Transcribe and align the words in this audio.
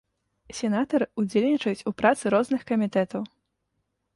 Сенатары 0.59 1.07
ўдзельнічаюць 1.23 1.85
у 1.91 1.93
працы 1.99 2.23
розных 2.35 2.61
камітэтаў. 2.73 3.21